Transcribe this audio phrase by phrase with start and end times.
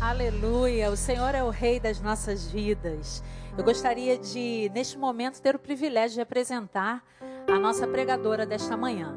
[0.00, 3.24] Aleluia, o Senhor é o Rei das nossas vidas.
[3.56, 7.02] Eu gostaria de, neste momento, ter o privilégio de apresentar
[7.50, 9.16] a nossa pregadora desta manhã.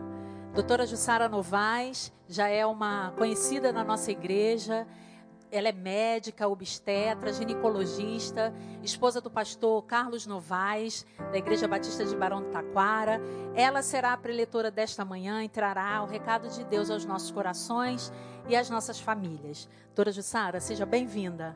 [0.53, 4.87] Doutora Jussara Novaes já é uma conhecida na nossa igreja.
[5.51, 12.41] Ela é médica, obstetra, ginecologista, esposa do pastor Carlos Novaes, da Igreja Batista de Barão
[12.41, 13.19] do Taquara.
[13.53, 18.13] Ela será a preletora desta manhã e trará o recado de Deus aos nossos corações
[18.49, 19.69] e às nossas famílias.
[19.85, 21.55] Doutora Jussara, seja bem-vinda.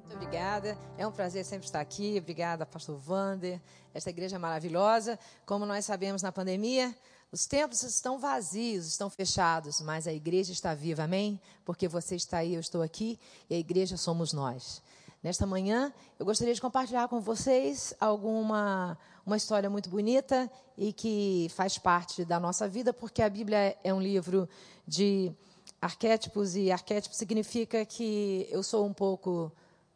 [0.00, 0.76] Muito obrigada.
[0.98, 2.18] É um prazer sempre estar aqui.
[2.18, 3.58] Obrigada, pastor Vander.
[3.94, 5.18] Esta igreja é maravilhosa.
[5.46, 6.94] Como nós sabemos na pandemia,
[7.32, 11.40] os templos estão vazios, estão fechados, mas a igreja está viva, amém?
[11.64, 13.18] Porque você está aí, eu estou aqui,
[13.48, 14.82] e a igreja somos nós.
[15.22, 21.50] Nesta manhã, eu gostaria de compartilhar com vocês alguma uma história muito bonita e que
[21.54, 24.48] faz parte da nossa vida, porque a Bíblia é um livro
[24.86, 25.32] de
[25.80, 29.52] arquétipos e arquétipo significa que eu sou um pouco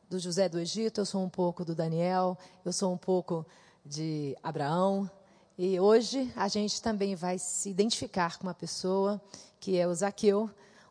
[0.08, 3.46] do José do Egito, eu sou um pouco do Daniel, eu sou um pouco
[3.84, 5.10] de Abraão,
[5.58, 9.20] e hoje a gente também vai se identificar com uma pessoa
[9.58, 10.48] que é o Zaqueu,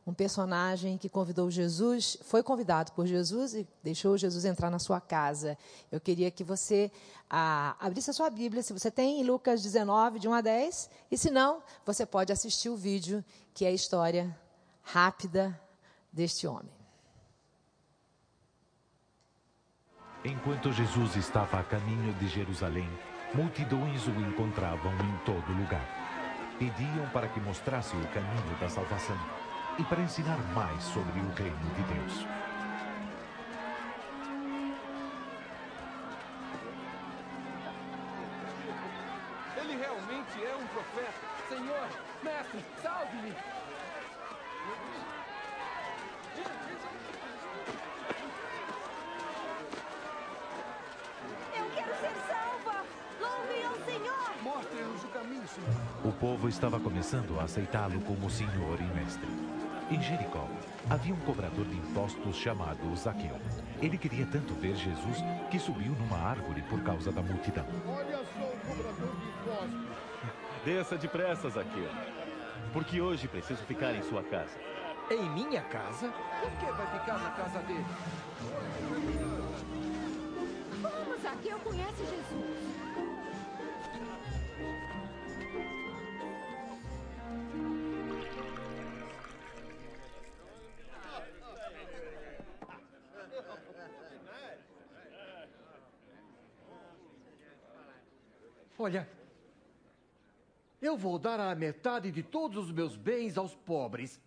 [0.08, 5.02] um personagem que convidou Jesus, foi convidado por Jesus e deixou Jesus entrar na sua
[5.02, 5.58] casa.
[5.92, 6.90] Eu queria que você
[7.30, 10.90] ah, abrisse a sua Bíblia, se você tem, em Lucas 19, de 1 a 10,
[11.12, 14.36] e se não, você pode assistir o vídeo, que é a história
[14.82, 15.60] rápida
[16.12, 16.72] deste homem.
[20.24, 22.90] Enquanto Jesus estava a caminho de Jerusalém,
[23.34, 25.86] Multidões o encontravam em todo lugar.
[26.58, 29.18] Pediam para que mostrasse o caminho da salvação
[29.80, 32.26] e para ensinar mais sobre o reino de Deus.
[39.58, 41.28] Ele realmente é um profeta.
[41.50, 41.88] Senhor,
[42.24, 43.36] mestre, salve-me!
[56.04, 59.67] O povo estava começando a aceitá-lo como senhor e mestre.
[59.90, 60.46] Em Jericó,
[60.90, 63.40] havia um cobrador de impostos chamado Zaqueu.
[63.82, 67.66] Ele queria tanto ver Jesus que subiu numa árvore por causa da multidão.
[67.88, 69.98] Olha só o cobrador de impostos.
[70.66, 71.90] Desça depressa, Zaqueu,
[72.74, 74.60] porque hoje preciso ficar em sua casa.
[75.10, 76.12] Em minha casa?
[76.42, 77.86] Por que vai ficar na casa dele?
[80.82, 82.47] Como Zaqueu conhece Jesus?
[98.80, 99.10] Olha,
[100.80, 104.22] eu vou dar a metade de todos os meus bens aos pobres.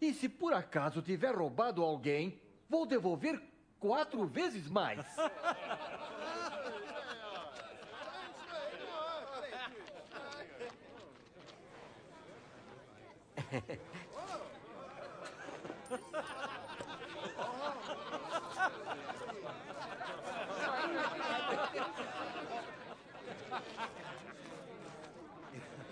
[0.00, 3.42] E se por acaso tiver roubado alguém, vou devolver
[3.80, 5.04] quatro vezes mais.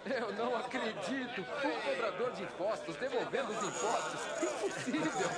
[0.09, 1.41] Eu não acredito!
[1.41, 4.21] Um cobrador de impostos devolvendo os impostos!
[4.43, 5.29] Impossível!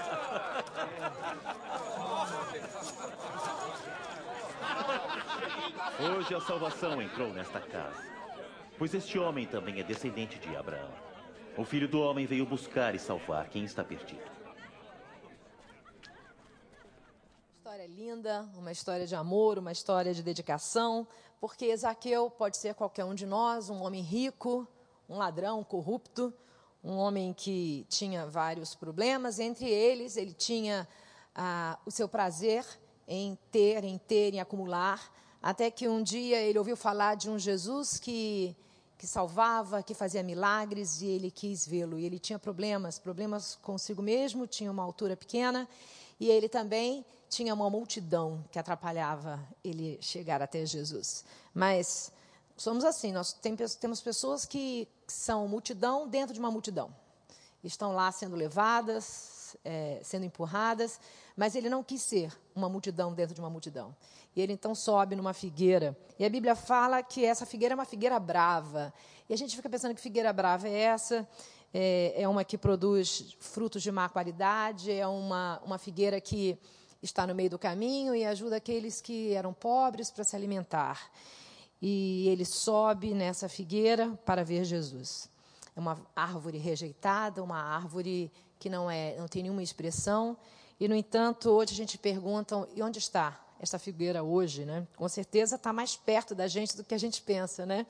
[6.01, 8.05] Hoje a salvação entrou nesta casa,
[8.77, 10.93] pois este homem também é descendente de Abraão.
[11.57, 14.31] O filho do homem veio buscar e salvar quem está perdido.
[17.57, 21.07] História linda, uma história de amor, uma história de dedicação,
[21.41, 24.67] porque Zaqueu pode ser qualquer um de nós, um homem rico,
[25.09, 26.33] um ladrão corrupto,
[26.83, 30.87] um homem que tinha vários problemas, entre eles ele tinha
[31.35, 32.65] ah, o seu prazer
[33.07, 35.13] em ter, em ter, em acumular,
[35.43, 38.57] até que um dia ele ouviu falar de um Jesus que
[38.99, 42.01] que salvava, que fazia milagres e ele quis vê-lo.
[42.01, 45.69] E ele tinha problemas, problemas consigo mesmo, tinha uma altura pequena
[46.19, 51.25] e ele também tinha uma multidão que atrapalhava ele chegar até Jesus.
[51.55, 52.13] Mas
[52.57, 56.95] somos assim, nós temos pessoas que são multidão dentro de uma multidão.
[57.63, 61.01] Estão lá sendo levadas, é, sendo empurradas,
[61.37, 63.95] mas ele não quis ser uma multidão dentro de uma multidão.
[64.35, 65.97] E ele então sobe numa figueira.
[66.19, 68.93] E a Bíblia fala que essa figueira é uma figueira brava.
[69.29, 71.29] E a gente fica pensando que figueira brava é essa.
[71.73, 76.59] É, é uma que produz frutos de má qualidade, é uma, uma figueira que
[77.03, 81.11] está no meio do caminho e ajuda aqueles que eram pobres para se alimentar.
[81.81, 85.31] E ele sobe nessa figueira para ver Jesus.
[85.77, 90.37] É uma árvore rejeitada, uma árvore que não é, não tem nenhuma expressão.
[90.81, 94.87] E no entanto, hoje a gente pergunta, e onde está esta figueira hoje, né?
[94.97, 97.87] Com certeza está mais perto da gente do que a gente pensa, né?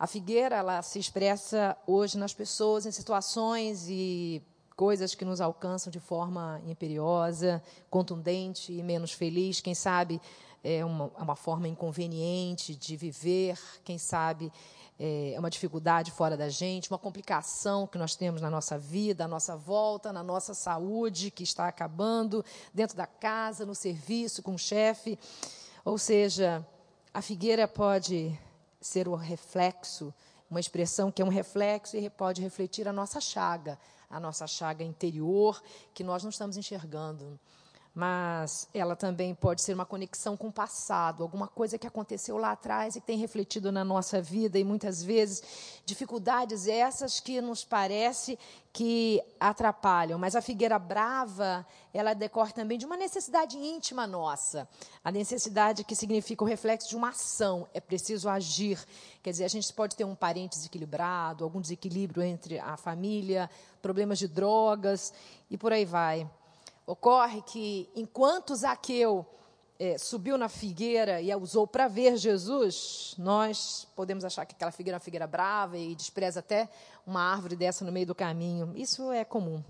[0.00, 4.42] A figueira ela se expressa hoje nas pessoas em situações e
[4.74, 9.60] coisas que nos alcançam de forma imperiosa, contundente e menos feliz.
[9.60, 10.18] Quem sabe
[10.64, 14.50] é uma, é uma forma inconveniente de viver, quem sabe
[14.98, 19.28] é uma dificuldade fora da gente, uma complicação que nós temos na nossa vida, à
[19.28, 22.42] nossa volta, na nossa saúde que está acabando,
[22.72, 25.18] dentro da casa, no serviço, com o chefe.
[25.84, 26.66] Ou seja,
[27.12, 28.34] a figueira pode
[28.80, 30.12] ser o reflexo,
[30.50, 33.78] uma expressão que é um reflexo e pode refletir a nossa chaga,
[34.08, 35.62] a nossa chaga interior
[35.94, 37.38] que nós não estamos enxergando
[37.94, 42.52] mas ela também pode ser uma conexão com o passado, alguma coisa que aconteceu lá
[42.52, 45.42] atrás e tem refletido na nossa vida e muitas vezes
[45.84, 48.38] dificuldades essas que nos parece
[48.72, 50.18] que atrapalham.
[50.18, 54.68] Mas a figueira brava, ela decorre também de uma necessidade íntima nossa,
[55.04, 57.66] a necessidade que significa o reflexo de uma ação.
[57.74, 58.78] É preciso agir.
[59.20, 63.50] Quer dizer, a gente pode ter um parente desequilibrado, algum desequilíbrio entre a família,
[63.82, 65.12] problemas de drogas
[65.50, 66.30] e por aí vai.
[66.90, 69.24] Ocorre que, enquanto Zaqueu
[69.78, 74.72] é, subiu na figueira e a usou para ver Jesus, nós podemos achar que aquela
[74.72, 76.68] figueira é uma figueira brava e despreza até
[77.06, 78.72] uma árvore dessa no meio do caminho.
[78.74, 79.62] Isso é comum.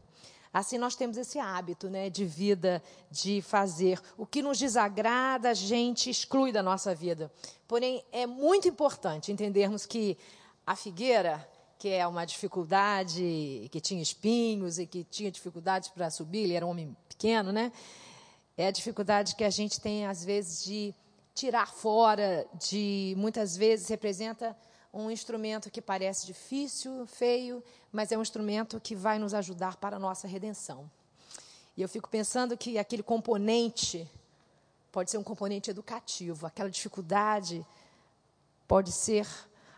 [0.50, 4.00] Assim, nós temos esse hábito né, de vida, de fazer.
[4.16, 7.30] O que nos desagrada, a gente exclui da nossa vida.
[7.68, 10.16] Porém, é muito importante entendermos que
[10.66, 11.46] a figueira
[11.80, 16.66] que é uma dificuldade, que tinha espinhos e que tinha dificuldades para subir, ele era
[16.66, 17.70] um homem pequeno, né?
[18.56, 20.94] É a dificuldade que a gente tem, às vezes, de
[21.34, 24.56] tirar fora, de muitas vezes representa
[24.92, 27.62] um instrumento que parece difícil, feio,
[27.92, 30.90] mas é um instrumento que vai nos ajudar para a nossa redenção.
[31.76, 34.08] E eu fico pensando que aquele componente
[34.90, 37.64] pode ser um componente educativo, aquela dificuldade
[38.66, 39.28] pode ser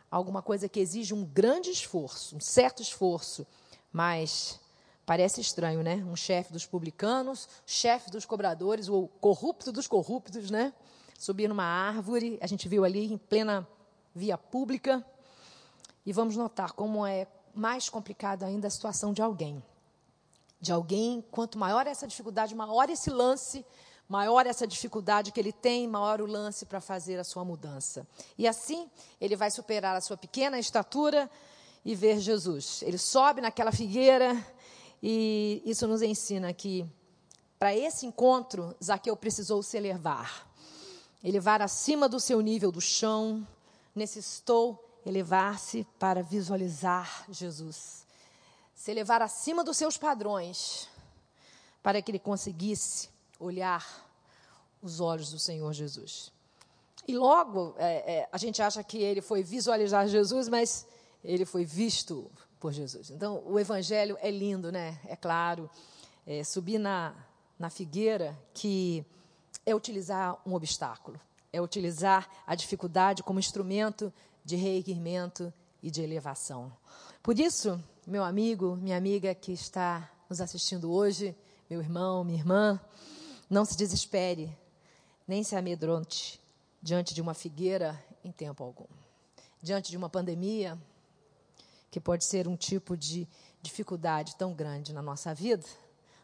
[0.08, 3.44] alguma coisa que exige um grande esforço, um certo esforço,
[3.92, 4.60] mas
[5.04, 5.96] parece estranho, né?
[5.96, 10.72] Um chefe dos publicanos, chefe dos cobradores, o corrupto dos corruptos, né?
[11.19, 13.66] Subir numa árvore, a gente viu ali em plena
[14.14, 15.04] via pública,
[16.04, 19.62] e vamos notar como é mais complicada ainda a situação de alguém.
[20.60, 23.64] De alguém, quanto maior essa dificuldade, maior esse lance
[24.12, 28.06] maior essa dificuldade que ele tem, maior o lance para fazer a sua mudança.
[28.37, 31.31] E assim, ele vai superar a sua pequena estatura
[31.82, 32.82] e ver Jesus.
[32.82, 34.37] Ele sobe naquela figueira
[35.02, 36.87] e isso nos ensina que
[37.58, 40.49] para esse encontro, Zaqueu precisou se elevar.
[41.22, 43.46] Elevar acima do seu nível do chão,
[43.94, 48.06] necessitou elevar-se para visualizar Jesus.
[48.75, 50.88] Se elevar acima dos seus padrões,
[51.82, 53.08] para que ele conseguisse
[53.38, 53.87] olhar
[54.82, 56.32] os olhos do Senhor Jesus.
[57.06, 60.87] E logo, é, é, a gente acha que ele foi visualizar Jesus, mas
[61.22, 62.31] ele foi visto
[62.62, 63.11] por Jesus.
[63.11, 64.97] Então, o evangelho é lindo, né?
[65.09, 65.69] É claro.
[66.25, 67.12] É, subir na,
[67.59, 69.05] na figueira, que
[69.67, 71.20] é utilizar um obstáculo,
[71.53, 74.12] é utilizar a dificuldade como instrumento
[74.44, 76.73] de reerguimento e de elevação.
[77.20, 81.35] Por isso, meu amigo, minha amiga que está nos assistindo hoje,
[81.69, 82.81] meu irmão, minha irmã,
[83.50, 84.57] não se desespere,
[85.26, 86.40] nem se amedronte
[86.81, 88.87] diante de uma figueira em tempo algum.
[89.61, 90.78] Diante de uma pandemia,
[91.92, 93.28] que pode ser um tipo de
[93.61, 95.66] dificuldade tão grande na nossa vida,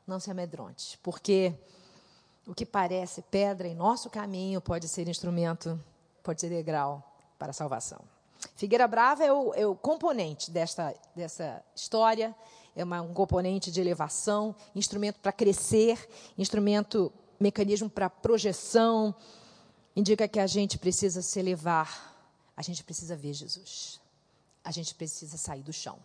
[0.06, 1.54] não se amedronte, porque
[2.46, 5.78] o que parece pedra em nosso caminho pode ser instrumento,
[6.22, 7.04] pode ser degrau
[7.38, 8.00] para a salvação.
[8.56, 12.34] Figueira Brava é o, é o componente desta, dessa história
[12.74, 16.08] é uma, um componente de elevação, instrumento para crescer,
[16.38, 19.14] instrumento, mecanismo para projeção,
[19.94, 22.16] indica que a gente precisa se elevar,
[22.56, 24.00] a gente precisa ver Jesus,
[24.64, 25.98] a gente precisa sair do chão.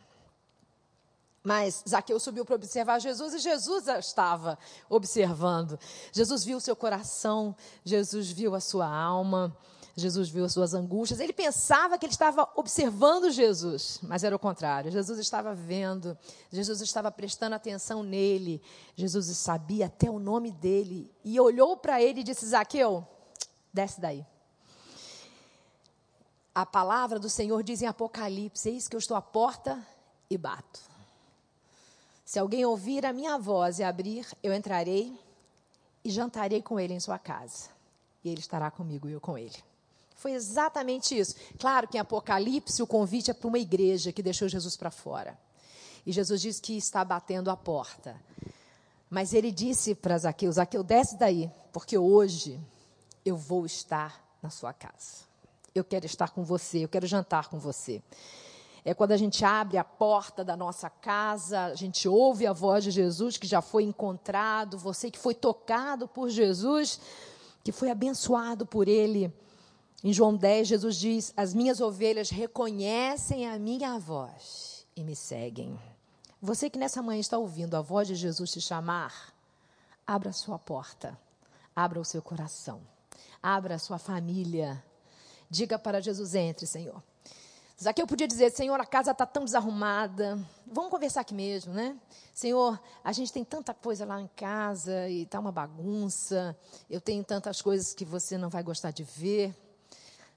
[1.43, 4.57] Mas Zaqueu subiu para observar Jesus e Jesus estava
[4.89, 5.77] observando.
[6.13, 9.55] Jesus viu o seu coração, Jesus viu a sua alma.
[9.95, 11.19] Jesus viu as suas angústias.
[11.19, 14.91] Ele pensava que ele estava observando Jesus, mas era o contrário.
[14.91, 16.17] Jesus estava vendo,
[16.51, 18.59] Jesus estava prestando atenção nele.
[18.95, 23.07] Jesus sabia até o nome dele e olhou para ele e disse: Zaqueu,
[23.71, 24.25] desce daí.
[26.55, 29.83] A palavra do Senhor diz em Apocalipse: Eis que eu estou à porta
[30.29, 30.81] e bato.
[32.23, 35.17] Se alguém ouvir a minha voz e abrir, eu entrarei
[36.03, 37.69] e jantarei com ele em sua casa.
[38.23, 39.55] E ele estará comigo e eu com ele.
[40.15, 41.35] Foi exatamente isso.
[41.59, 45.37] Claro que em Apocalipse o convite é para uma igreja que deixou Jesus para fora.
[46.05, 48.15] E Jesus diz que está batendo a porta.
[49.09, 52.59] Mas ele disse para Zaqueu: Zaqueu, desce daí, porque hoje
[53.25, 55.32] eu vou estar na sua casa.
[55.75, 58.01] Eu quero estar com você, eu quero jantar com você.
[58.85, 62.83] É quando a gente abre a porta da nossa casa, a gente ouve a voz
[62.83, 66.99] de Jesus que já foi encontrado, você que foi tocado por Jesus,
[67.63, 69.33] que foi abençoado por Ele.
[70.03, 75.79] Em João 10, Jesus diz: As minhas ovelhas reconhecem a minha voz e me seguem.
[76.41, 79.33] Você que nessa manhã está ouvindo a voz de Jesus te chamar,
[80.05, 81.17] abra a sua porta,
[81.73, 82.81] abra o seu coração,
[83.41, 84.83] abra a sua família.
[85.53, 87.03] Diga para Jesus: entre, Senhor.
[87.79, 90.43] Zaqueu podia dizer: Senhor, a casa está tão desarrumada.
[90.65, 91.95] Vamos conversar aqui mesmo, né?
[92.33, 96.57] Senhor, a gente tem tanta coisa lá em casa e está uma bagunça.
[96.89, 99.55] Eu tenho tantas coisas que você não vai gostar de ver.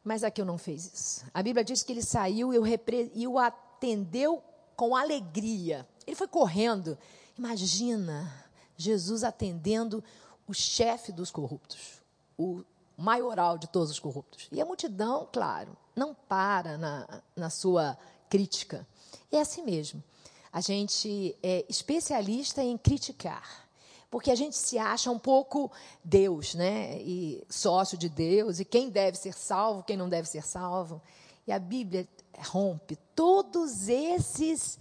[0.04, 1.24] Mas Zaqueu não fez isso.
[1.32, 3.10] A Bíblia diz que ele saiu e o, repre...
[3.14, 4.44] e o atendeu
[4.76, 5.88] com alegria.
[6.06, 6.98] Ele foi correndo.
[7.38, 8.30] Imagina
[8.76, 10.04] Jesus atendendo
[10.46, 12.02] o chefe dos corruptos,
[12.36, 12.62] o
[12.96, 14.48] maioral de todos os corruptos.
[14.50, 17.96] E a multidão, claro, não para na, na sua
[18.28, 18.86] crítica.
[19.30, 20.02] É assim mesmo.
[20.52, 23.66] A gente é especialista em criticar.
[24.10, 25.70] Porque a gente se acha um pouco
[26.02, 26.98] Deus, né?
[27.02, 31.02] E sócio de Deus, e quem deve ser salvo, quem não deve ser salvo.
[31.46, 34.78] E a Bíblia rompe todos esses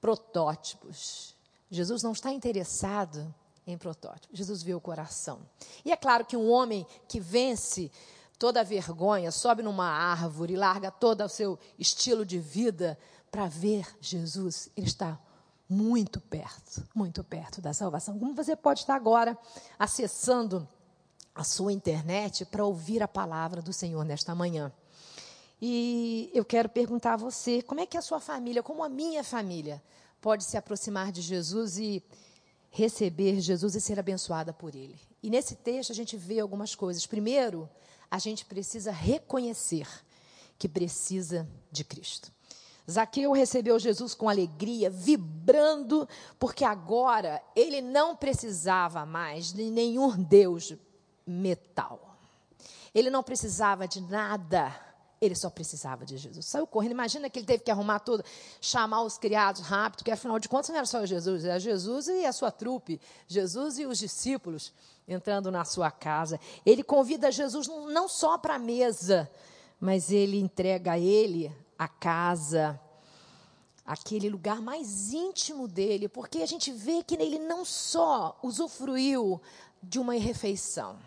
[0.00, 1.34] protótipos.
[1.70, 3.34] Jesus não está interessado
[3.68, 4.34] em protótipo.
[4.34, 5.40] Jesus vê o coração.
[5.84, 7.90] E é claro que um homem que vence
[8.38, 12.98] toda a vergonha, sobe numa árvore, larga todo o seu estilo de vida
[13.30, 15.18] para ver Jesus, ele está
[15.68, 18.18] muito perto, muito perto da salvação.
[18.18, 19.36] Como você pode estar agora
[19.78, 20.66] acessando
[21.34, 24.72] a sua internet para ouvir a palavra do Senhor nesta manhã?
[25.60, 29.22] E eu quero perguntar a você, como é que a sua família, como a minha
[29.22, 29.82] família,
[30.20, 32.02] pode se aproximar de Jesus e
[32.70, 34.98] receber Jesus e ser abençoada por Ele.
[35.22, 37.06] E nesse texto a gente vê algumas coisas.
[37.06, 37.68] Primeiro,
[38.10, 39.86] a gente precisa reconhecer
[40.58, 42.32] que precisa de Cristo.
[42.90, 46.08] Zaqueu recebeu Jesus com alegria, vibrando,
[46.38, 50.74] porque agora ele não precisava mais de nenhum Deus
[51.26, 52.16] metal.
[52.94, 54.74] Ele não precisava de nada
[55.20, 56.46] ele só precisava de Jesus.
[56.46, 56.92] Saiu correndo.
[56.92, 58.24] Imagina que ele teve que arrumar tudo,
[58.60, 62.24] chamar os criados rápido, porque afinal de contas não era só Jesus, era Jesus e
[62.24, 64.72] a sua trupe, Jesus e os discípulos
[65.06, 66.38] entrando na sua casa.
[66.64, 69.30] Ele convida Jesus não só para a mesa,
[69.80, 72.78] mas ele entrega a ele a casa,
[73.84, 79.40] aquele lugar mais íntimo dele, porque a gente vê que ele não só usufruiu
[79.82, 80.98] de uma refeição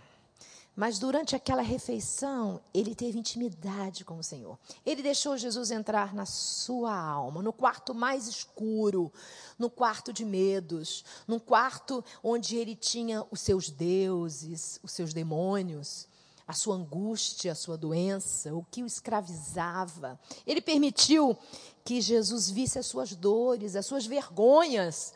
[0.82, 4.58] mas durante aquela refeição, ele teve intimidade com o Senhor.
[4.84, 9.14] Ele deixou Jesus entrar na sua alma, no quarto mais escuro,
[9.60, 16.08] no quarto de medos, num quarto onde ele tinha os seus deuses, os seus demônios,
[16.48, 20.20] a sua angústia, a sua doença, o que o escravizava.
[20.48, 21.38] Ele permitiu
[21.86, 25.14] que Jesus visse as suas dores, as suas vergonhas,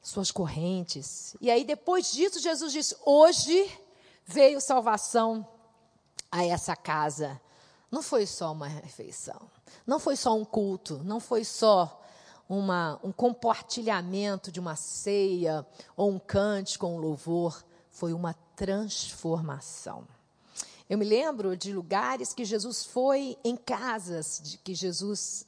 [0.00, 1.36] suas correntes.
[1.42, 3.70] E aí, depois disso, Jesus disse: Hoje
[4.26, 5.46] veio salvação
[6.30, 7.40] a essa casa.
[7.90, 9.40] Não foi só uma refeição,
[9.86, 12.00] não foi só um culto, não foi só
[12.48, 20.06] uma, um compartilhamento de uma ceia ou um cântico com um louvor, foi uma transformação.
[20.88, 25.46] Eu me lembro de lugares que Jesus foi em casas de que Jesus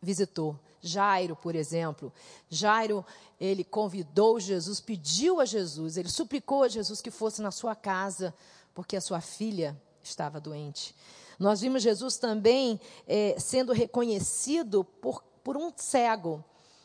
[0.00, 0.58] visitou.
[0.80, 2.12] Jairo, por exemplo.
[2.48, 3.04] Jairo,
[3.40, 8.34] ele convidou Jesus, pediu a Jesus, ele suplicou a Jesus que fosse na sua casa,
[8.74, 10.94] porque a sua filha estava doente.
[11.38, 16.44] Nós vimos Jesus também é, sendo reconhecido por, por um cego,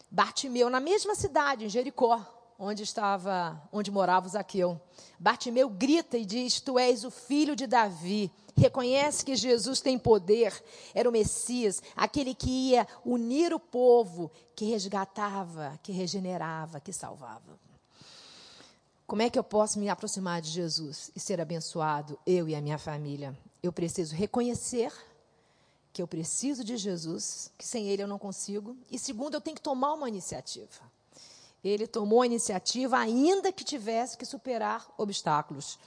[0.09, 2.21] Bartimeu, na mesma cidade, em Jericó,
[2.63, 4.79] onde estava, onde morava Zaqueu.
[5.19, 10.53] Bartimeu grita e diz: Tu és o filho de Davi reconhece que Jesus tem poder,
[10.93, 17.59] era o Messias, aquele que ia unir o povo, que resgatava, que regenerava, que salvava.
[19.05, 22.61] Como é que eu posso me aproximar de Jesus e ser abençoado, eu e a
[22.61, 23.37] minha família?
[23.61, 24.91] Eu preciso reconhecer
[25.91, 28.75] que eu preciso de Jesus, que sem Ele eu não consigo.
[28.89, 30.81] E segundo, eu tenho que tomar uma iniciativa.
[31.63, 35.79] Ele tomou a iniciativa, ainda que tivesse que superar obstáculos.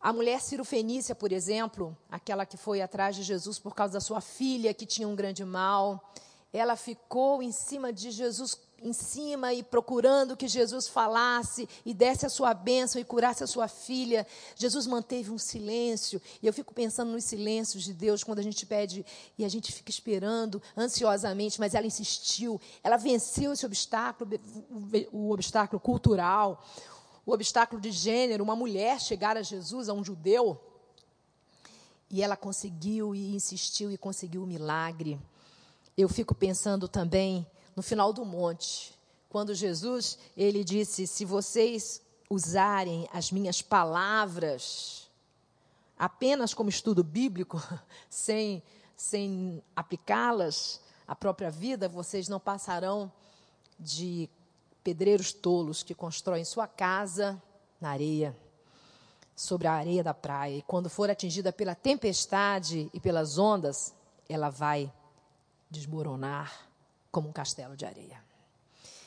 [0.00, 4.20] A mulher Fenícia, por exemplo, aquela que foi atrás de Jesus por causa da sua
[4.20, 6.12] filha que tinha um grande mal,
[6.52, 12.26] ela ficou em cima de Jesus em cima e procurando que Jesus falasse e desse
[12.26, 14.26] a sua bênção e curasse a sua filha.
[14.54, 16.20] Jesus manteve um silêncio.
[16.42, 19.04] E eu fico pensando nos silêncios de Deus quando a gente pede
[19.38, 22.60] e a gente fica esperando ansiosamente, mas ela insistiu.
[22.82, 24.30] Ela venceu esse obstáculo,
[25.10, 26.64] o obstáculo cultural,
[27.24, 30.60] o obstáculo de gênero, uma mulher chegar a Jesus, a um judeu.
[32.08, 35.18] E ela conseguiu e insistiu e conseguiu o milagre.
[35.96, 37.44] Eu fico pensando também
[37.76, 45.08] no final do monte, quando Jesus ele disse: "Se vocês usarem as minhas palavras
[45.98, 47.62] apenas como estudo bíblico,
[48.10, 48.62] sem
[48.96, 53.12] sem aplicá-las à própria vida, vocês não passarão
[53.78, 54.28] de
[54.82, 57.40] pedreiros tolos que constroem sua casa
[57.80, 58.34] na areia,
[59.34, 60.56] sobre a areia da praia.
[60.56, 63.92] E quando for atingida pela tempestade e pelas ondas,
[64.28, 64.90] ela vai
[65.70, 66.65] desmoronar
[67.16, 68.22] como um castelo de areia.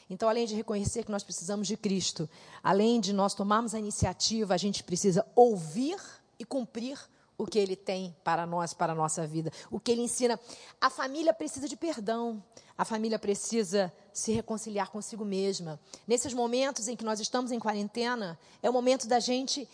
[0.09, 2.27] Então, além de reconhecer que nós precisamos de Cristo,
[2.63, 5.99] além de nós tomarmos a iniciativa, a gente precisa ouvir
[6.39, 6.99] e cumprir
[7.37, 10.39] o que ele tem para nós, para a nossa vida, o que ele ensina.
[10.81, 12.43] A família precisa de perdão,
[12.75, 15.79] a família precisa se reconciliar consigo mesma.
[16.07, 19.69] Nesses momentos em que nós estamos em quarentena, é o momento da gente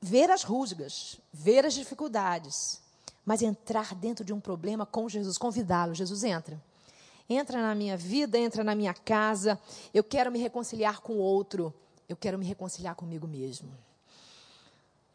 [0.00, 2.80] ver as rusgas, ver as dificuldades,
[3.26, 5.94] mas entrar dentro de um problema com Jesus, convidá-lo.
[5.94, 6.66] Jesus entra
[7.28, 9.60] entra na minha vida, entra na minha casa.
[9.92, 11.72] Eu quero me reconciliar com o outro.
[12.08, 13.70] Eu quero me reconciliar comigo mesmo.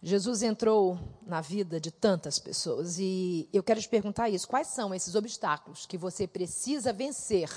[0.05, 4.93] Jesus entrou na vida de tantas pessoas e eu quero te perguntar isso: quais são
[4.93, 7.49] esses obstáculos que você precisa vencer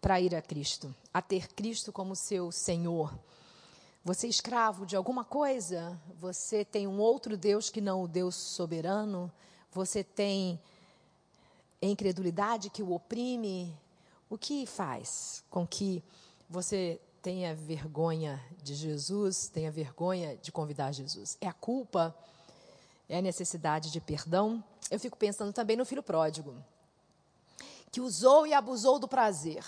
[0.00, 3.12] para ir a Cristo, a ter Cristo como seu Senhor?
[4.04, 5.98] Você é escravo de alguma coisa?
[6.20, 9.32] Você tem um outro Deus que não o Deus soberano?
[9.72, 10.60] Você tem
[11.84, 13.78] é incredulidade que o oprime,
[14.30, 16.02] o que faz com que
[16.48, 21.36] você tenha vergonha de Jesus, tenha vergonha de convidar Jesus?
[21.42, 22.16] É a culpa?
[23.06, 24.64] É a necessidade de perdão?
[24.90, 26.56] Eu fico pensando também no filho pródigo,
[27.92, 29.64] que usou e abusou do prazer.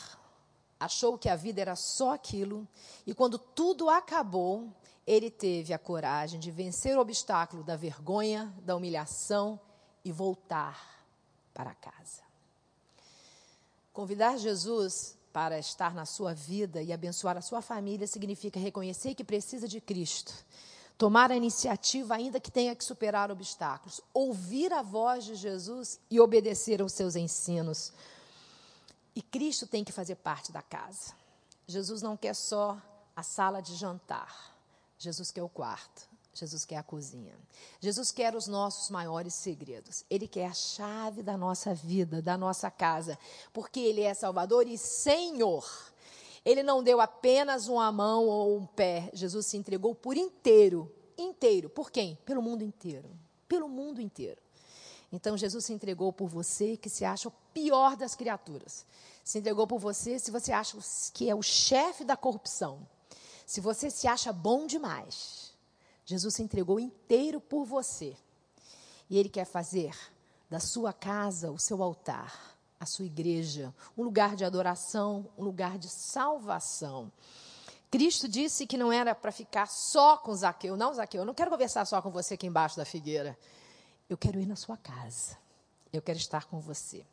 [0.80, 2.66] Achou que a vida era só aquilo,
[3.06, 4.73] e quando tudo acabou,
[5.06, 9.60] ele teve a coragem de vencer o obstáculo da vergonha, da humilhação
[10.02, 10.96] e voltar
[11.56, 12.23] para casa.
[13.95, 19.25] Convidar Jesus para estar na sua vida e abençoar a sua família significa reconhecer que
[19.25, 20.34] precisa de Cristo.
[20.99, 24.02] Tomar a iniciativa, ainda que tenha que superar obstáculos.
[24.12, 27.90] Ouvir a voz de Jesus e obedecer aos seus ensinos.
[29.14, 31.14] E Cristo tem que fazer parte da casa.
[31.66, 32.80] Jesus não quer só
[33.14, 34.54] a sala de jantar.
[34.99, 36.06] Jesus quer o quarto.
[36.36, 37.34] Jesus quer a cozinha.
[37.80, 40.04] Jesus quer os nossos maiores segredos.
[40.10, 43.18] Ele quer a chave da nossa vida, da nossa casa,
[43.54, 45.66] porque Ele é Salvador e Senhor.
[46.44, 49.08] Ele não deu apenas uma mão ou um pé.
[49.14, 50.94] Jesus se entregou por inteiro.
[51.16, 51.70] Inteiro.
[51.70, 52.18] Por quem?
[52.26, 53.08] Pelo mundo inteiro.
[53.49, 54.42] Pelo mundo inteiro.
[55.10, 58.84] Então Jesus se entregou por você que se acha o pior das criaturas.
[59.25, 60.76] Se entregou por você se você acha
[61.14, 62.86] que é o chefe da corrupção.
[63.46, 65.46] Se você se acha bom demais
[66.06, 68.16] Jesus se entregou inteiro por você.
[69.10, 69.95] E Ele quer fazer
[70.49, 75.76] da sua casa o seu altar, a sua igreja, um lugar de adoração, um lugar
[75.76, 77.10] de salvação.
[77.90, 80.76] Cristo disse que não era para ficar só com Zaqueu.
[80.76, 83.36] Não, Zaqueu, eu não quero conversar só com você aqui embaixo da figueira.
[84.08, 85.36] Eu quero ir na sua casa.
[85.92, 87.04] Eu quero estar com você.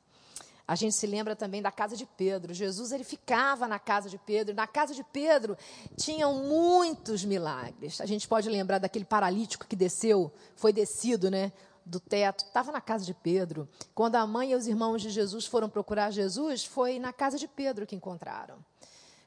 [0.66, 2.54] A gente se lembra também da casa de Pedro.
[2.54, 4.56] Jesus ele ficava na casa de Pedro.
[4.56, 5.58] Na casa de Pedro
[5.98, 8.00] tinham muitos milagres.
[8.00, 11.52] A gente pode lembrar daquele paralítico que desceu, foi descido, né,
[11.86, 12.46] do teto.
[12.46, 13.68] Estava na casa de Pedro.
[13.94, 17.48] Quando a mãe e os irmãos de Jesus foram procurar Jesus, foi na casa de
[17.48, 18.56] Pedro que encontraram.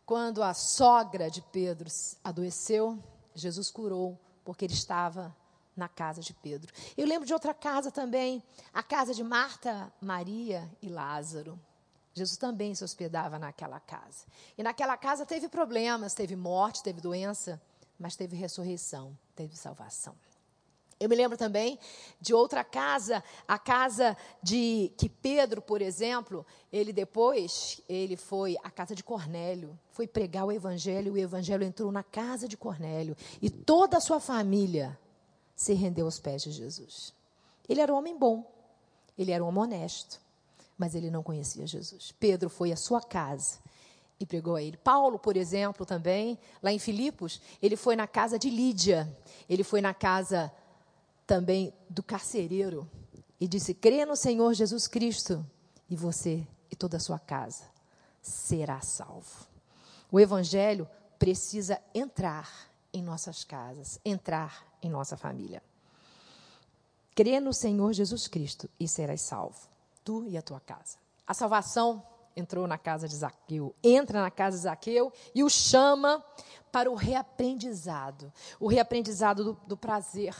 [0.07, 1.89] Quando a sogra de Pedro
[2.25, 2.99] adoeceu,
[3.35, 5.37] Jesus curou, porque ele estava
[5.77, 6.73] na casa de Pedro.
[6.97, 11.61] Eu lembro de outra casa também, a casa de Marta, Maria e Lázaro.
[12.15, 14.25] Jesus também se hospedava naquela casa.
[14.57, 17.61] E naquela casa teve problemas, teve morte, teve doença,
[17.99, 20.15] mas teve ressurreição, teve salvação.
[20.99, 21.79] Eu me lembro também
[22.19, 28.71] de outra casa, a casa de que Pedro, por exemplo, ele depois, ele foi à
[28.71, 33.51] casa de Cornélio, foi pregar o evangelho, o evangelho entrou na casa de Cornélio e
[33.51, 34.99] toda a sua família
[35.57, 37.15] se rendeu aos pés de Jesus.
[37.67, 38.49] Ele era um homem bom,
[39.19, 40.21] ele era um homem honesto,
[40.77, 42.13] mas ele não conhecia Jesus.
[42.21, 43.59] Pedro foi à sua casa
[44.21, 44.77] e pregou a ele.
[44.77, 49.11] Paulo, por exemplo, também, lá em Filipos, ele foi na casa de Lídia,
[49.49, 50.53] ele foi na casa
[51.27, 52.89] também do carcereiro
[53.41, 55.45] e disse: crê no Senhor Jesus Cristo
[55.89, 57.65] e você e toda a sua casa
[58.21, 59.47] será salvo.
[60.11, 60.89] O evangelho
[61.19, 65.63] precisa entrar em nossas casas, entrar em nossa família.
[67.15, 69.69] Crê no Senhor Jesus Cristo e serás salvo,
[70.05, 70.99] tu e a tua casa.
[71.27, 72.03] A salvação
[72.37, 76.23] entrou na casa de Zaqueu, entra na casa de Zaqueu e o chama
[76.71, 80.37] para o reaprendizado o reaprendizado do, do prazer,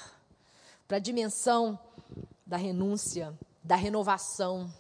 [0.87, 1.79] para a dimensão
[2.45, 4.73] da renúncia, da renovação,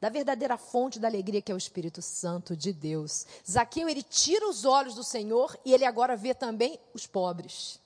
[0.00, 3.26] da verdadeira fonte da alegria que é o Espírito Santo de Deus.
[3.48, 7.80] Zaqueu, ele tira os olhos do Senhor e ele agora vê também os pobres.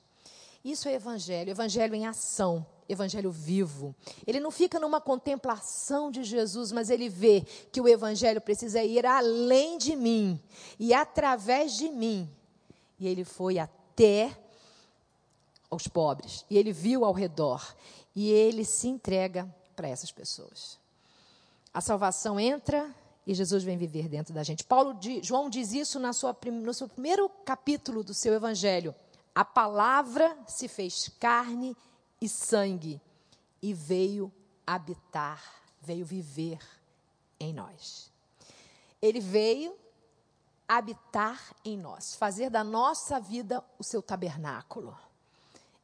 [0.65, 3.95] Isso é evangelho, evangelho em ação, evangelho vivo.
[4.27, 9.05] Ele não fica numa contemplação de Jesus, mas ele vê que o evangelho precisa ir
[9.05, 10.41] além de mim
[10.79, 12.31] e através de mim.
[13.01, 14.39] E ele foi até
[15.69, 17.75] os pobres, e ele viu ao redor,
[18.15, 20.82] e ele se entrega para essas pessoas.
[21.73, 22.95] A salvação entra
[23.27, 24.65] e Jesus vem viver dentro da gente.
[24.65, 28.95] Paulo, João diz isso na sua, no seu primeiro capítulo do seu evangelho.
[29.35, 31.77] A palavra se fez carne
[32.21, 33.01] e sangue
[33.63, 34.31] e veio
[34.67, 35.43] habitar,
[35.81, 36.59] veio viver
[37.39, 38.11] em nós.
[39.01, 39.75] Ele veio
[40.69, 44.97] habitar em nós, fazer da nossa vida o seu tabernáculo.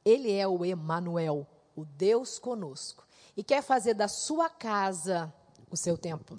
[0.05, 1.47] Ele é o Emanuel,
[1.77, 5.33] o Deus conosco, e quer fazer da sua casa
[5.71, 6.39] o seu templo.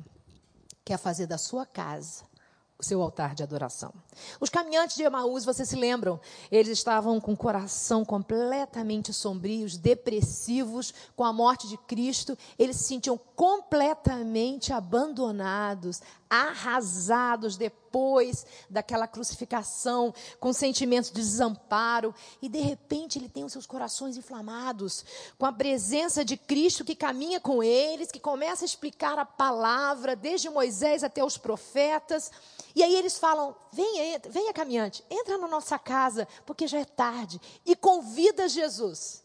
[0.83, 2.29] Quer fazer da sua casa
[2.79, 3.93] o seu altar de adoração.
[4.39, 6.17] Os caminhantes de Emaús, vocês se lembram?
[6.49, 12.37] Eles estavam com o coração completamente sombrios, depressivos com a morte de Cristo.
[12.57, 22.59] Eles se sentiam completamente abandonados, arrasados depois daquela crucificação, com sentimentos de desamparo, e de
[22.59, 25.03] repente ele tem os seus corações inflamados
[25.37, 30.15] com a presença de Cristo que caminha com eles, que começa a explicar a palavra
[30.15, 32.31] desde Moisés até os profetas.
[32.75, 37.41] E aí eles falam: venha, venha caminhante, entra na nossa casa, porque já é tarde,
[37.65, 39.23] e convida Jesus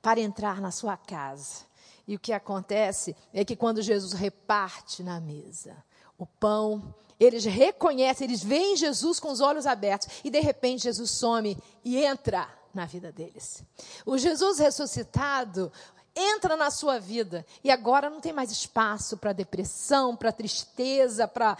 [0.00, 1.66] para entrar na sua casa.
[2.06, 5.76] E o que acontece é que quando Jesus reparte na mesa,
[6.18, 11.10] o pão, eles reconhecem, eles veem Jesus com os olhos abertos e de repente Jesus
[11.10, 13.62] some e entra na vida deles.
[14.04, 15.72] O Jesus ressuscitado
[16.14, 21.56] entra na sua vida e agora não tem mais espaço para depressão, para tristeza, para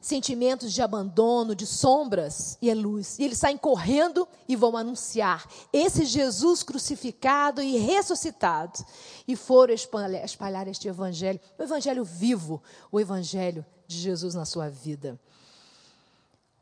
[0.00, 3.18] sentimentos de abandono, de sombras, e é luz.
[3.18, 8.84] E eles saem correndo e vão anunciar esse Jesus crucificado e ressuscitado.
[9.28, 15.20] E foram espalhar, este evangelho, o evangelho vivo, o evangelho de Jesus na sua vida.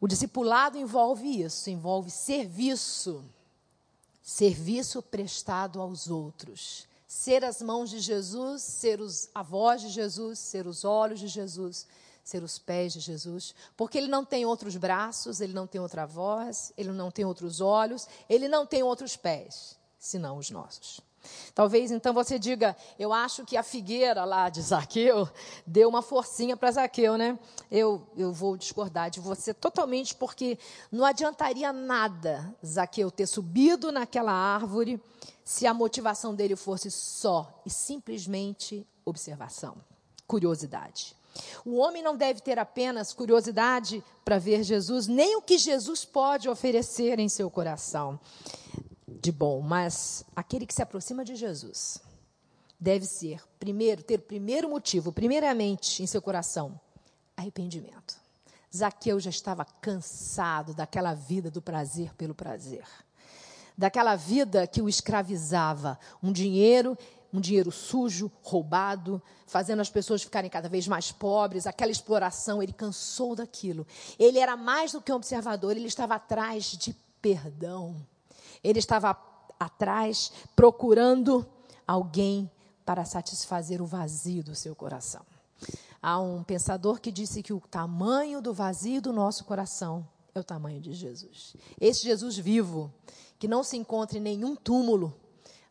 [0.01, 3.24] O discipulado envolve isso, envolve serviço.
[4.20, 6.87] Serviço prestado aos outros.
[7.07, 11.29] Ser as mãos de Jesus, ser os, a voz de Jesus, ser os olhos de
[11.29, 11.87] Jesus,
[12.29, 16.05] ser os pés de Jesus, porque ele não tem outros braços, ele não tem outra
[16.05, 21.01] voz, ele não tem outros olhos, ele não tem outros pés, senão os nossos.
[21.55, 25.27] Talvez então você diga, eu acho que a figueira lá de Zaqueu
[25.67, 27.38] deu uma forcinha para Zaqueu, né?
[27.71, 30.59] Eu, eu vou discordar de você totalmente, porque
[30.93, 35.01] não adiantaria nada Zaqueu ter subido naquela árvore
[35.43, 39.79] se a motivação dele fosse só e simplesmente observação,
[40.27, 41.17] curiosidade.
[41.64, 46.48] O homem não deve ter apenas curiosidade para ver Jesus, nem o que Jesus pode
[46.48, 48.18] oferecer em seu coração
[49.07, 52.01] de bom, mas aquele que se aproxima de Jesus
[52.79, 56.79] deve ser, primeiro, ter o primeiro motivo, primeiramente em seu coração,
[57.37, 58.16] arrependimento.
[58.74, 62.85] Zaqueu já estava cansado daquela vida do prazer pelo prazer.
[63.77, 66.98] Daquela vida que o escravizava, um dinheiro,
[67.33, 72.73] um dinheiro sujo, roubado, fazendo as pessoas ficarem cada vez mais pobres, aquela exploração, ele
[72.73, 73.87] cansou daquilo.
[74.19, 77.97] Ele era mais do que um observador, ele estava atrás de perdão.
[78.62, 79.17] Ele estava
[79.59, 81.47] atrás procurando
[81.87, 82.51] alguém
[82.85, 85.25] para satisfazer o vazio do seu coração.
[86.01, 90.45] Há um pensador que disse que o tamanho do vazio do nosso coração é o
[90.45, 91.57] tamanho de Jesus.
[91.81, 92.93] Esse Jesus vivo,
[93.38, 95.14] que não se encontra em nenhum túmulo,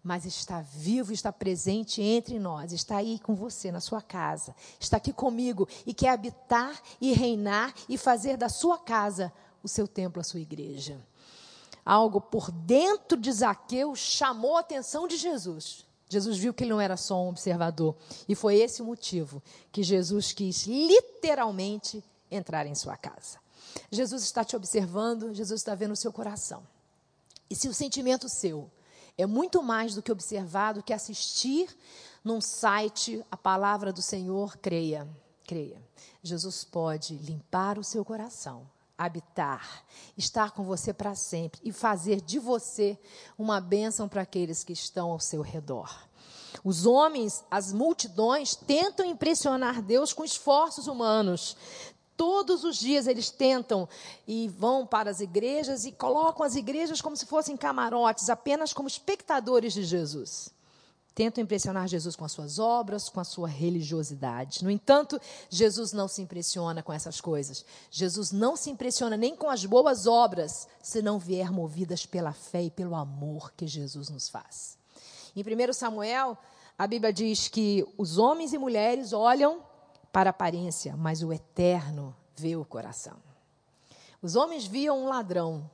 [0.08, 4.96] mas está vivo, está presente entre nós, está aí com você na sua casa, está
[4.96, 10.22] aqui comigo e quer habitar e reinar e fazer da sua casa o seu templo,
[10.22, 10.98] a sua igreja
[11.88, 15.86] algo por dentro de Zaqueu chamou a atenção de Jesus.
[16.10, 17.96] Jesus viu que ele não era só um observador.
[18.28, 19.42] E foi esse o motivo
[19.72, 23.40] que Jesus quis literalmente entrar em sua casa.
[23.90, 26.62] Jesus está te observando, Jesus está vendo o seu coração.
[27.50, 28.70] E se o sentimento seu
[29.18, 31.76] é muito mais do que observar, do que assistir
[32.24, 35.08] num site a palavra do Senhor, creia.
[35.46, 35.82] creia.
[36.22, 39.86] Jesus pode limpar o seu coração, habitar,
[40.18, 43.00] estar com você para sempre e fazer de você
[43.38, 46.08] uma bênção para aqueles que estão ao seu redor.
[46.64, 51.56] Os homens, as multidões, tentam impressionar Deus com esforços humanos.
[52.18, 53.88] Todos os dias eles tentam
[54.28, 58.88] e vão para as igrejas e colocam as igrejas como se fossem camarotes, apenas como
[58.88, 60.52] espectadores de Jesus
[61.18, 64.64] tentam impressionar Jesus com as suas obras, com a sua religiosidade.
[64.64, 67.66] No entanto, Jesus não se impressiona com essas coisas.
[67.90, 72.66] Jesus não se impressiona nem com as boas obras, se não vier movidas pela fé
[72.66, 74.78] e pelo amor que Jesus nos faz.
[75.36, 76.38] Em 1 Samuel,
[76.78, 79.64] a Bíblia diz que os homens e mulheres olham
[80.18, 83.18] para a aparência, mas o eterno vê o coração.
[84.20, 85.70] Os homens viam um ladrão,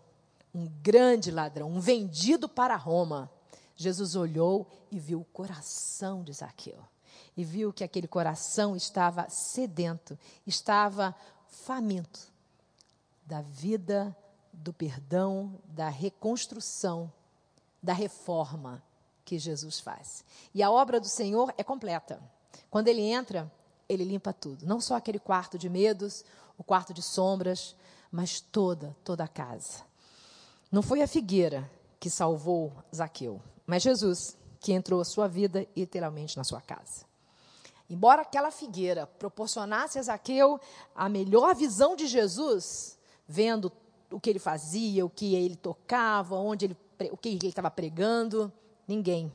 [0.54, 3.32] um grande ladrão, um vendido para Roma.
[3.74, 6.78] Jesus olhou e viu o coração de Zaqueu.
[7.38, 11.16] E viu que aquele coração estava sedento, estava
[11.48, 12.20] faminto
[13.26, 14.14] da vida,
[14.52, 17.10] do perdão, da reconstrução,
[17.82, 18.84] da reforma
[19.24, 20.26] que Jesus faz.
[20.54, 22.22] E a obra do Senhor é completa.
[22.70, 23.50] Quando ele entra,
[23.94, 24.66] ele limpa tudo.
[24.66, 26.24] Não só aquele quarto de medos,
[26.58, 27.76] o quarto de sombras,
[28.12, 29.84] mas toda, toda a casa.
[30.72, 36.38] Não foi a figueira que salvou Zaqueu, mas Jesus que entrou a sua vida literalmente
[36.38, 37.06] na sua casa.
[37.90, 40.60] Embora aquela figueira proporcionasse a Zaqueu
[40.96, 43.72] a melhor visão de Jesus, vendo
[44.10, 46.78] o que ele fazia, o que ele tocava, onde ele,
[47.12, 48.52] o que ele estava pregando,
[48.88, 49.32] ninguém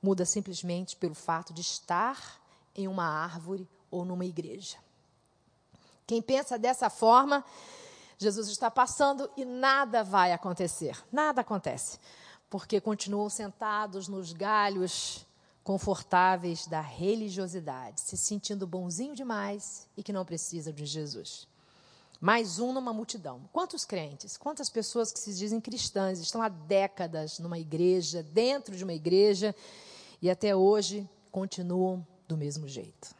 [0.00, 2.40] muda simplesmente pelo fato de estar
[2.74, 4.76] em uma árvore ou numa igreja.
[6.06, 7.44] Quem pensa dessa forma,
[8.18, 10.96] Jesus está passando e nada vai acontecer.
[11.12, 11.98] Nada acontece
[12.50, 15.24] porque continuam sentados nos galhos
[15.62, 21.46] confortáveis da religiosidade, se sentindo bonzinho demais e que não precisam de Jesus.
[22.20, 23.48] Mais um numa multidão.
[23.52, 28.82] Quantos crentes, quantas pessoas que se dizem cristãs estão há décadas numa igreja, dentro de
[28.82, 29.54] uma igreja,
[30.20, 33.14] e até hoje continuam do mesmo jeito.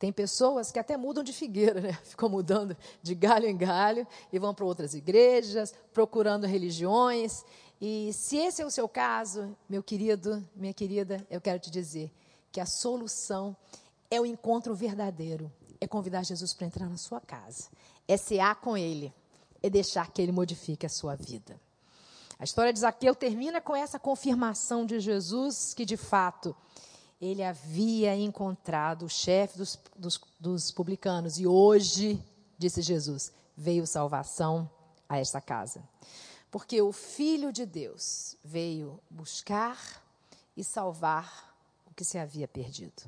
[0.00, 1.92] Tem pessoas que até mudam de figueira, né?
[2.02, 7.44] ficam mudando de galho em galho e vão para outras igrejas, procurando religiões
[7.80, 12.12] e se esse é o seu caso, meu querido, minha querida, eu quero te dizer
[12.52, 13.56] que a solução
[14.10, 15.50] é o encontro verdadeiro.
[15.80, 17.70] É convidar Jesus para entrar na sua casa.
[18.06, 19.14] É cear com Ele.
[19.62, 21.58] É deixar que Ele modifique a sua vida.
[22.38, 26.54] A história de Zaqueu termina com essa confirmação de Jesus que, de fato,
[27.20, 31.38] ele havia encontrado o chefe dos, dos, dos publicanos.
[31.38, 32.22] E hoje,
[32.56, 34.70] disse Jesus, veio salvação
[35.08, 35.82] a esta casa.
[36.50, 40.02] Porque o Filho de Deus veio buscar
[40.56, 41.54] e salvar
[41.86, 43.02] o que se havia perdido.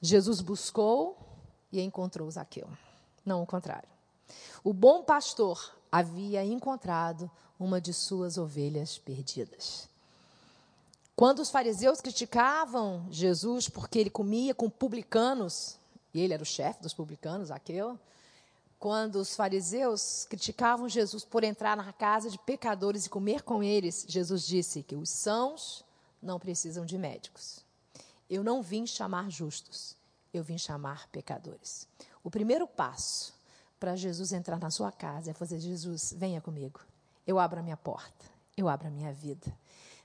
[0.00, 1.18] Jesus buscou
[1.70, 2.68] e encontrou Zaqueu,
[3.24, 3.88] não o contrário.
[4.64, 9.88] O bom pastor havia encontrado uma de suas ovelhas perdidas.
[11.14, 15.78] Quando os fariseus criticavam Jesus porque ele comia com publicanos,
[16.12, 17.98] e ele era o chefe dos publicanos, Zaqueu,
[18.78, 24.04] quando os fariseus criticavam Jesus por entrar na casa de pecadores e comer com eles,
[24.08, 25.84] Jesus disse que os sãos
[26.20, 27.64] não precisam de médicos.
[28.28, 29.96] Eu não vim chamar justos,
[30.34, 31.86] eu vim chamar pecadores.
[32.24, 33.34] O primeiro passo
[33.78, 36.80] para Jesus entrar na sua casa é fazer: Jesus, venha comigo.
[37.26, 38.24] Eu abro a minha porta,
[38.56, 39.56] eu abro a minha vida.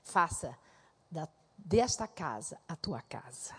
[0.04, 0.56] Faça
[1.58, 3.54] desta casa a tua casa.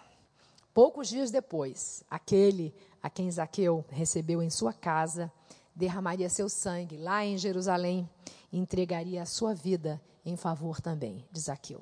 [0.73, 5.31] Poucos dias depois, aquele a quem Zaqueu recebeu em sua casa
[5.75, 8.09] derramaria seu sangue lá em Jerusalém
[8.51, 11.81] e entregaria a sua vida em favor também de Zaqueu.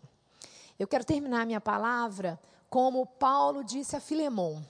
[0.78, 4.62] Eu quero terminar minha palavra como Paulo disse a Filemon.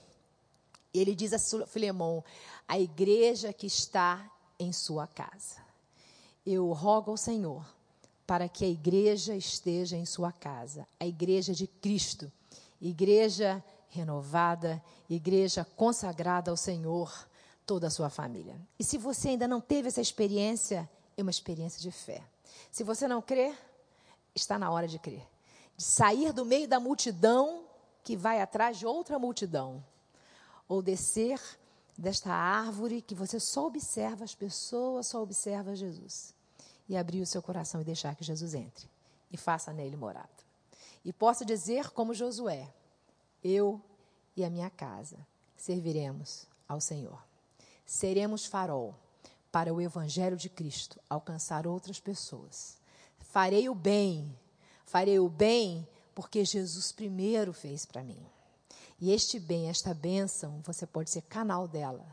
[0.94, 2.22] Ele diz a Filemon:
[2.68, 5.58] a igreja que está em sua casa.
[6.46, 7.66] Eu rogo ao Senhor
[8.28, 12.30] para que a igreja esteja em sua casa, a igreja de Cristo,
[12.82, 17.28] igreja renovada, igreja consagrada ao Senhor,
[17.66, 18.60] toda a sua família.
[18.78, 22.22] E se você ainda não teve essa experiência, é uma experiência de fé.
[22.70, 23.56] Se você não crê,
[24.36, 25.26] está na hora de crer.
[25.78, 27.64] De sair do meio da multidão
[28.04, 29.84] que vai atrás de outra multidão.
[30.68, 31.42] Ou descer
[31.98, 36.36] desta árvore que você só observa as pessoas, só observa Jesus.
[36.88, 38.90] E abrir o seu coração e deixar que Jesus entre.
[39.32, 40.30] E faça nele morada.
[41.04, 42.72] E posso dizer como Josué:
[43.44, 43.82] eu
[44.36, 45.18] e a minha casa
[45.56, 47.22] serviremos ao Senhor.
[47.86, 48.96] Seremos farol
[49.52, 52.78] para o Evangelho de Cristo alcançar outras pessoas.
[53.20, 54.38] Farei o bem,
[54.86, 58.26] farei o bem porque Jesus primeiro fez para mim.
[59.00, 62.06] E este bem, esta bênção, você pode ser canal dela,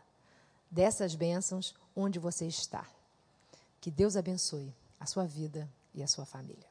[0.71, 2.87] dessas bênçãos onde você está.
[3.85, 6.66] Que Deus abençoe a sua vida e a sua família.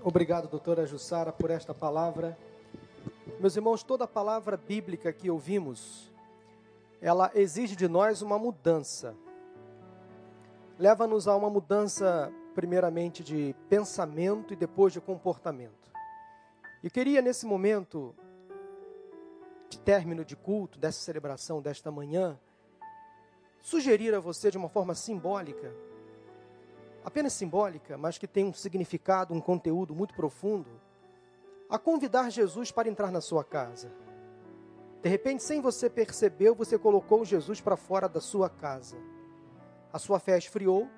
[0.00, 2.38] Obrigado, doutora Jussara, por esta palavra.
[3.40, 6.08] Meus irmãos, toda palavra bíblica que ouvimos,
[7.00, 9.12] ela exige de nós uma mudança.
[10.78, 15.90] Leva-nos a uma mudança, primeiramente, de pensamento e depois de comportamento.
[16.80, 18.14] Eu queria, nesse momento
[19.68, 22.38] de término de culto, dessa celebração desta manhã,
[23.62, 25.72] sugerir a você de uma forma simbólica
[27.04, 30.70] apenas simbólica, mas que tem um significado, um conteúdo muito profundo,
[31.68, 33.90] a convidar Jesus para entrar na sua casa.
[35.02, 38.96] De repente, sem você perceber, você colocou Jesus para fora da sua casa.
[39.92, 40.88] A sua fé esfriou,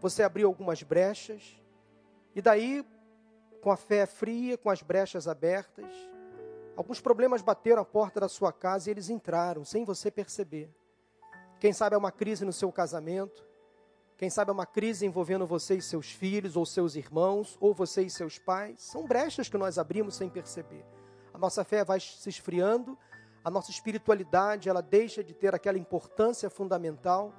[0.00, 1.60] você abriu algumas brechas,
[2.34, 2.86] e daí,
[3.60, 5.92] com a fé fria, com as brechas abertas,
[6.76, 10.70] alguns problemas bateram a porta da sua casa e eles entraram sem você perceber.
[11.58, 13.46] Quem sabe é uma crise no seu casamento,
[14.16, 18.02] quem sabe é uma crise envolvendo você e seus filhos, ou seus irmãos, ou você
[18.02, 18.80] e seus pais.
[18.80, 20.84] São brechas que nós abrimos sem perceber.
[21.34, 22.96] A nossa fé vai se esfriando,
[23.44, 27.32] a nossa espiritualidade ela deixa de ter aquela importância fundamental.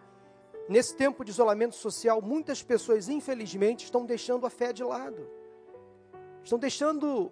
[0.70, 5.28] Nesse tempo de isolamento social, muitas pessoas, infelizmente, estão deixando a fé de lado.
[6.44, 7.32] Estão deixando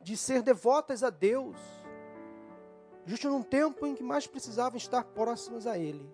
[0.00, 1.56] de ser devotas a Deus,
[3.06, 6.08] justo num tempo em que mais precisavam estar próximos a Ele.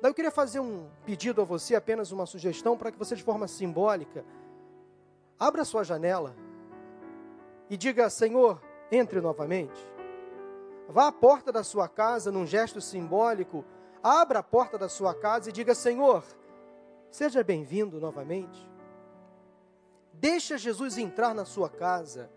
[0.00, 3.22] Daí eu queria fazer um pedido a você, apenas uma sugestão, para que você, de
[3.22, 4.24] forma simbólica,
[5.38, 6.36] abra sua janela
[7.68, 9.86] e diga: Senhor, entre novamente.
[10.88, 13.64] Vá à porta da sua casa num gesto simbólico,
[14.02, 16.24] abra a porta da sua casa e diga: Senhor,
[17.10, 18.68] seja bem-vindo novamente.
[20.12, 22.30] Deixa Jesus entrar na sua casa.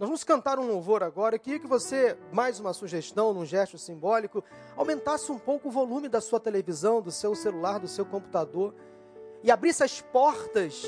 [0.00, 1.36] Nós vamos cantar um louvor agora.
[1.36, 4.42] Eu queria que você, mais uma sugestão, num gesto simbólico,
[4.74, 8.74] aumentasse um pouco o volume da sua televisão, do seu celular, do seu computador
[9.42, 10.82] e abrisse as portas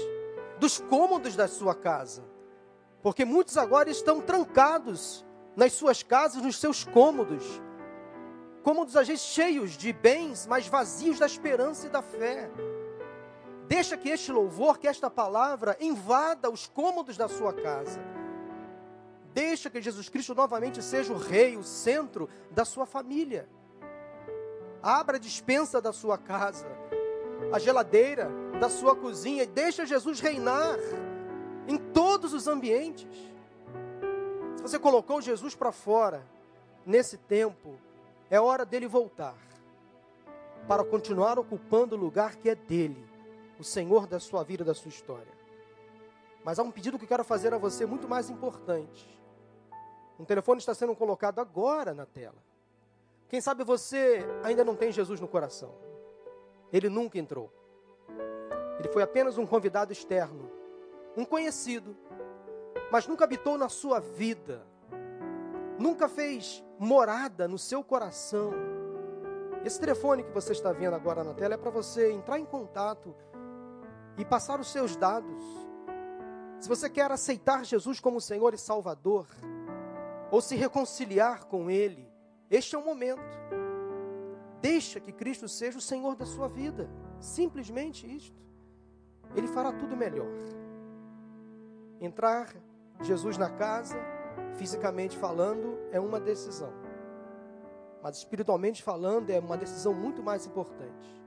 [0.58, 2.24] dos cômodos da sua casa.
[3.02, 5.22] Porque muitos agora estão trancados
[5.54, 7.44] nas suas casas, nos seus cômodos.
[8.62, 12.50] Cômodos às vezes cheios de bens, mas vazios da esperança e da fé.
[13.68, 18.00] Deixa que este louvor, que esta palavra invada os cômodos da sua casa
[19.34, 23.48] Deixa que Jesus Cristo novamente seja o rei, o centro da sua família.
[24.82, 26.66] Abra a dispensa da sua casa,
[27.52, 30.78] a geladeira da sua cozinha e deixa Jesus reinar
[31.66, 33.08] em todos os ambientes.
[34.56, 36.26] Se você colocou Jesus para fora
[36.84, 37.76] nesse tempo,
[38.30, 39.36] é hora dele voltar
[40.66, 43.04] para continuar ocupando o lugar que é dele,
[43.58, 45.32] o Senhor da sua vida, da sua história.
[46.44, 49.08] Mas há um pedido que eu quero fazer a você muito mais importante.
[50.18, 52.42] Um telefone está sendo colocado agora na tela.
[53.28, 55.74] Quem sabe você ainda não tem Jesus no coração.
[56.72, 57.50] Ele nunca entrou.
[58.78, 60.50] Ele foi apenas um convidado externo,
[61.16, 61.96] um conhecido,
[62.90, 64.66] mas nunca habitou na sua vida.
[65.78, 68.52] Nunca fez morada no seu coração.
[69.64, 73.14] Esse telefone que você está vendo agora na tela é para você entrar em contato
[74.18, 75.42] e passar os seus dados.
[76.60, 79.26] Se você quer aceitar Jesus como Senhor e Salvador,
[80.32, 82.10] ou se reconciliar com Ele,
[82.50, 83.20] este é o momento.
[84.62, 86.88] Deixa que Cristo seja o Senhor da sua vida.
[87.20, 88.42] Simplesmente isto.
[89.36, 90.32] Ele fará tudo melhor.
[92.00, 92.48] Entrar
[93.02, 93.98] Jesus na casa,
[94.54, 96.72] fisicamente falando, é uma decisão.
[98.02, 101.22] Mas espiritualmente falando, é uma decisão muito mais importante.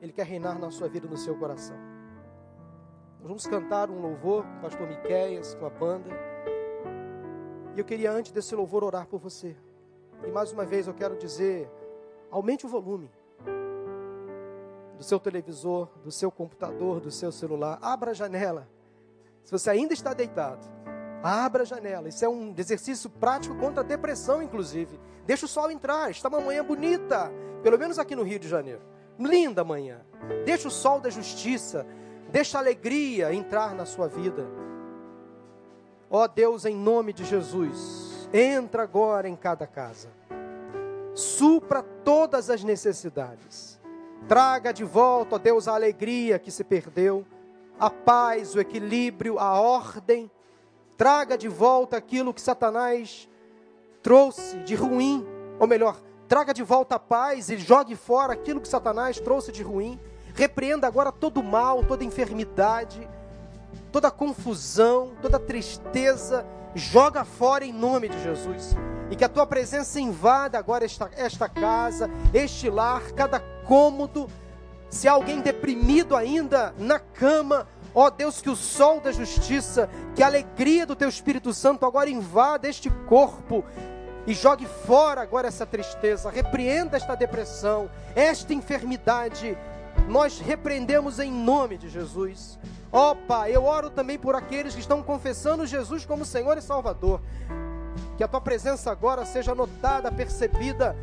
[0.00, 1.76] Ele quer reinar na sua vida, no seu coração.
[3.18, 6.27] Nós vamos cantar um louvor com o pastor Miqueias, com a banda.
[7.78, 9.54] E eu queria, antes desse louvor, orar por você.
[10.26, 11.70] E mais uma vez eu quero dizer:
[12.28, 13.08] aumente o volume
[14.96, 17.78] do seu televisor, do seu computador, do seu celular.
[17.80, 18.68] Abra a janela.
[19.44, 20.66] Se você ainda está deitado,
[21.22, 22.08] abra a janela.
[22.08, 24.98] Isso é um exercício prático contra a depressão, inclusive.
[25.24, 26.10] Deixa o sol entrar.
[26.10, 27.30] Está uma manhã bonita,
[27.62, 28.82] pelo menos aqui no Rio de Janeiro.
[29.16, 30.00] Linda manhã.
[30.44, 31.86] Deixa o sol da justiça,
[32.28, 34.67] deixa a alegria entrar na sua vida.
[36.10, 40.08] Ó Deus, em nome de Jesus, entra agora em cada casa.
[41.14, 43.78] Supra todas as necessidades.
[44.26, 47.26] Traga de volta, ó Deus, a alegria que se perdeu,
[47.78, 50.30] a paz, o equilíbrio, a ordem.
[50.96, 53.28] Traga de volta aquilo que Satanás
[54.02, 55.26] trouxe de ruim,
[55.60, 59.62] ou melhor, traga de volta a paz e jogue fora aquilo que Satanás trouxe de
[59.62, 60.00] ruim.
[60.34, 63.08] Repreenda agora todo mal, toda enfermidade
[63.98, 68.76] toda confusão, toda tristeza, joga fora em nome de Jesus.
[69.10, 74.28] E que a tua presença invada agora esta, esta casa, este lar, cada cômodo.
[74.88, 80.22] Se há alguém deprimido ainda na cama, ó Deus, que o sol da justiça, que
[80.22, 83.64] a alegria do teu Espírito Santo agora invada este corpo
[84.28, 89.58] e jogue fora agora essa tristeza, repreenda esta depressão, esta enfermidade.
[90.08, 92.56] Nós repreendemos em nome de Jesus.
[92.92, 97.20] Ó Pai, eu oro também por aqueles que estão confessando Jesus como Senhor e Salvador.
[98.16, 100.96] Que a tua presença agora seja notada, percebida.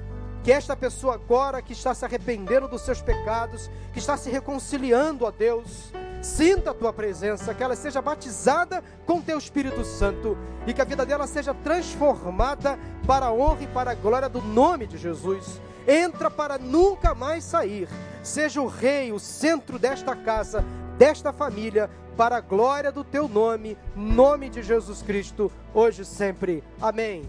[0.44, 5.26] Que esta pessoa agora que está se arrependendo dos seus pecados, que está se reconciliando
[5.26, 10.74] a Deus, sinta a tua presença, que ela seja batizada com teu Espírito Santo e
[10.74, 12.78] que a vida dela seja transformada
[13.08, 15.60] para a honra e para a glória do nome de Jesus.
[15.88, 17.88] Entra para nunca mais sair.
[18.24, 20.64] Seja o rei, o centro desta casa,
[20.98, 26.64] desta família, para a glória do teu nome, nome de Jesus Cristo, hoje e sempre.
[26.82, 27.24] Amém.